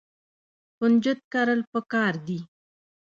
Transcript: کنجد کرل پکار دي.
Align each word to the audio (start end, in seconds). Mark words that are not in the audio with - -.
کنجد 0.77 1.19
کرل 1.31 1.61
پکار 1.71 2.13
دي. 2.27 2.39